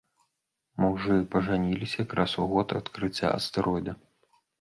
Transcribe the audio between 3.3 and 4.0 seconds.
астэроіда.